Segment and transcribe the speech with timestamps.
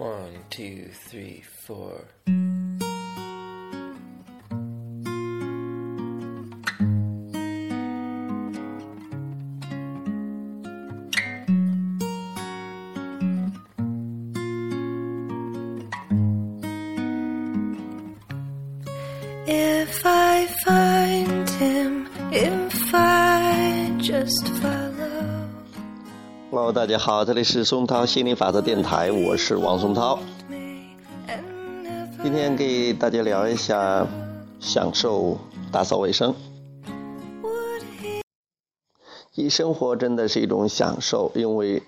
[0.00, 2.08] One, two, three, four.
[19.46, 24.79] If I find him, if I just follow.
[26.52, 30.18] Hello，大家好，这里是松涛心理法则电台，我是王松涛。
[32.24, 34.04] 今天给大家聊一下
[34.58, 35.38] 享受
[35.70, 36.34] 打扫卫生。
[39.36, 41.84] 一生活真的是一种享受，因为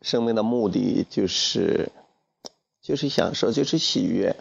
[0.00, 1.90] 生命的目的就是
[2.80, 4.36] 就是享受，就是喜悦。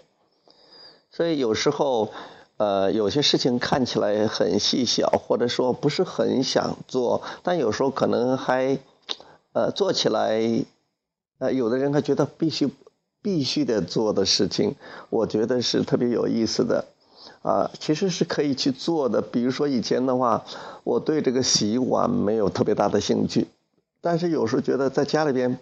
[1.10, 2.12] 所以有时候，
[2.58, 8.78] 呃，有些事情看起来很细小，或者说不是很想做，但有时候可能还，
[9.54, 10.42] 呃，做起来，
[11.38, 12.70] 呃，有的人还觉得必须
[13.22, 14.76] 必须得做的事情，
[15.10, 16.86] 我觉得是特别有意思的。
[17.42, 19.22] 啊，其实是可以去做的。
[19.22, 20.46] 比如说以前的话，
[20.86, 23.48] 我对这个洗碗没有特别大的兴趣，
[24.00, 25.60] 但是有时候觉得在家里边，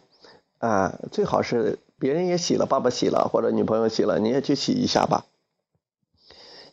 [0.59, 5.25] 啊，最好是别人也洗了，爸爸洗了或者女朋友洗了，你也去洗一下吧。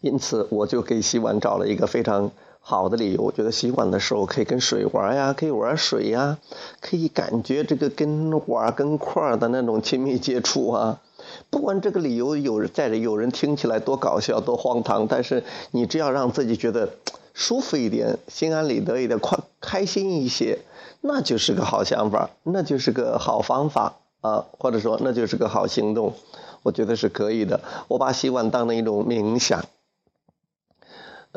[0.03, 2.31] 因此，我就给洗碗找了一个非常
[2.61, 3.23] 好的理由。
[3.23, 6.39] 我觉得洗碗的时候可以跟水玩呀，可以玩水呀，
[6.81, 11.01] 可以感觉这个跟碗跟块的那种亲密接触啊。
[11.51, 16.91] 不管这个理由有在有人听起来多搞笑、多荒唐，但是你只要让自己觉得
[17.35, 20.59] 舒服一点、心安理得一点、快开心一些，
[21.01, 26.15] 那就是个好想法，那就是个好方法啊，或者说那就是个好行动。
[26.63, 27.61] 我觉得是可以的。
[27.87, 29.65] 我把洗碗当成一种冥想。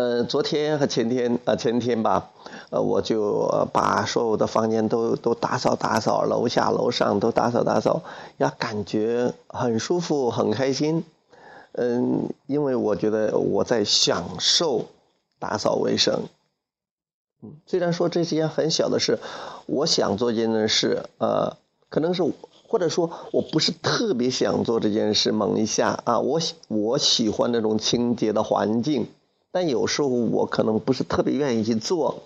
[0.01, 2.31] 呃，昨天和前天呃前天吧，
[2.71, 8.01] 呃，我就把所有的房间都都打扫打扫，楼下楼上都打扫打扫，
[8.37, 11.03] 呀，感觉很舒服，很开心。
[11.73, 14.85] 嗯，因为我觉得我在享受
[15.37, 16.23] 打扫卫生。
[17.43, 19.19] 嗯，虽然说这是一件很小的事，
[19.67, 21.57] 我想做这件事，呃，
[21.89, 22.23] 可能是
[22.67, 26.39] 或者说我不是特别想做这件事，猛一下啊，我
[26.69, 29.05] 我喜欢那种清洁的环境。
[29.51, 32.23] 但有时候我可能不是特别愿意去做。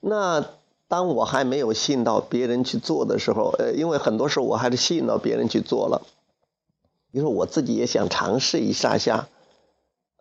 [0.00, 0.46] 那
[0.86, 6.06] 当我还没有吸引到别人去做的时候，呃，因为很多时候我还是吸引到别人去做了，
[7.10, 9.28] 比如说我自己也想尝试一下下，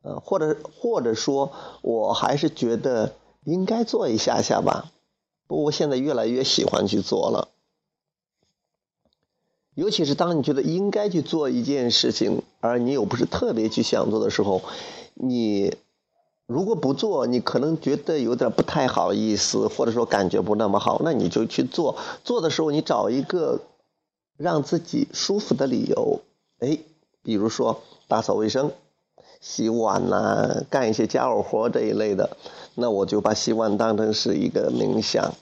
[0.02, 1.52] 呃，或者或者说
[1.82, 3.14] 我还是觉得
[3.44, 4.92] 应该做一下下吧。
[5.48, 7.50] 不过现在越来越喜欢去做了，
[9.76, 14.62] 尤其是当你觉得应该去做一件事情，而你又不是特别去想做的时候，
[15.14, 15.76] 你。
[16.48, 21.98] 如果不做，你可能觉得有点不太好意思，或者说感觉不那么好，那你就去做。
[22.24, 23.60] 做的时候，你找一个
[24.38, 26.22] 让自己舒服的理由，
[26.60, 26.80] 哎，
[27.22, 28.72] 比如说打扫卫生、
[29.42, 32.38] 洗碗呐、干一些家务活这一类的，
[32.76, 35.34] 那我就把洗碗当成是一个冥想，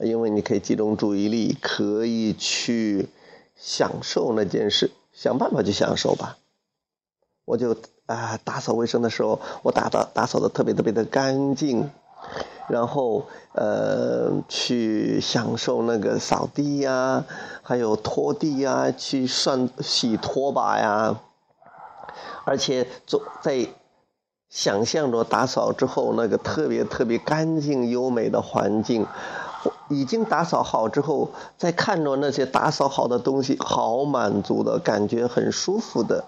[0.00, 3.08] 因为你可以集中注意力，可以去
[3.54, 6.36] 享受那件事，想办法去享受吧。
[7.44, 7.76] 我就
[8.06, 11.90] 啊，打扫卫生的时候，我打扫打扫的特别特别的干净，
[12.68, 17.24] 然后呃，去享受那个扫地呀，
[17.62, 21.20] 还有拖地呀，去涮洗拖把呀，
[22.44, 23.66] 而且做在
[24.48, 29.06] 想象着打扫之后那个特别特别干净优美的环境，
[29.88, 36.24] 已经打扫好之后，再看着那些打扫好的东西，好满足的感觉，很舒服的。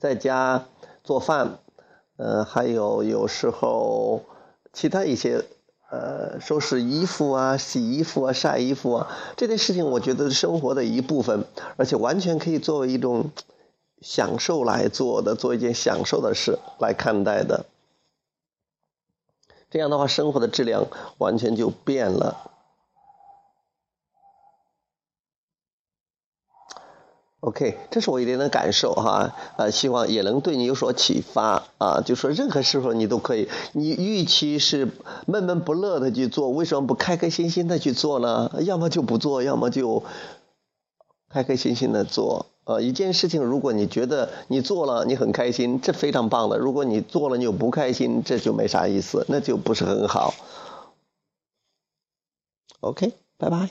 [0.00, 0.64] 在家
[1.04, 1.58] 做饭，
[2.16, 4.22] 呃，还有有时候
[4.72, 5.44] 其他一些
[5.90, 11.44] 呃收拾衣服啊、洗衣服啊、晒衣服啊这件事情，我觉得是生活的一部分，
[11.76, 13.30] 而且完全可以作为一种
[14.00, 17.66] 享受来做的，做一件享受的事来看待的。
[19.70, 20.86] 这样的话，生活的质量
[21.18, 22.50] 完全就变了。
[27.40, 32.02] OK，这是我一点的感受哈，呃，希望也能对你有所启发啊。
[32.04, 34.88] 就说任何时候你都可以，你与其是
[35.26, 38.52] 闷闷不乐的去做，为什么不开开心心的去做呢？
[38.60, 40.02] 要么就不做，要么就
[41.30, 42.44] 开开心心的做。
[42.64, 50.34] 呃，一件事情，如果你觉得你做了你很开心，这非常棒的；如果你做了你又不开心，这就没啥意思，那就不是很好。
[52.80, 53.70] OK，拜拜。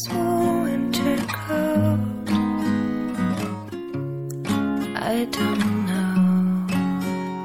[0.00, 2.28] His winter coat?
[4.96, 6.66] I don't know.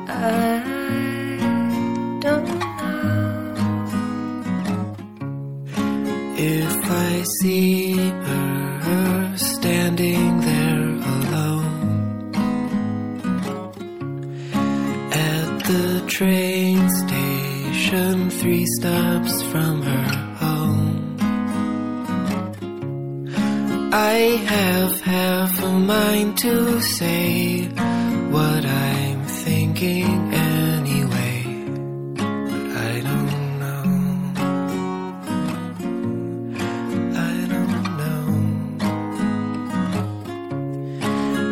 [0.07, 0.63] I
[2.21, 2.95] don't know
[6.37, 10.85] if I see her standing there
[11.15, 12.31] alone
[15.11, 20.34] at the train station, three stops from her
[23.97, 24.17] I
[24.51, 27.65] have half a mind to say
[28.35, 31.37] what I'm thinking anyway,
[32.49, 33.31] but I don't
[33.61, 33.85] know.
[37.29, 38.25] I don't know.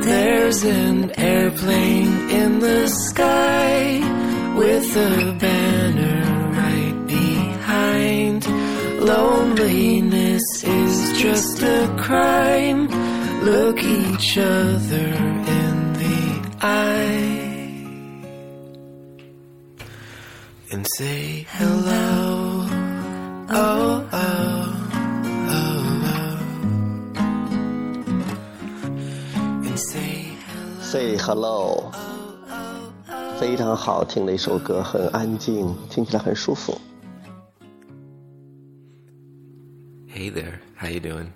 [0.10, 4.01] There's an airplane in the sky
[4.57, 6.22] with a banner
[6.62, 8.42] right behind.
[9.13, 10.93] Loneliness is
[11.23, 12.88] just a crime.
[13.43, 15.09] Look each other
[15.59, 17.47] in the eye
[20.73, 22.67] and say hello.
[23.50, 24.75] Oh, oh,
[25.49, 26.38] oh, oh.
[29.65, 30.82] And say hello.
[30.82, 31.93] Say hello，
[33.38, 36.79] 非常好听的一首歌，很安静，听起来很舒服。
[40.83, 41.33] How you doing?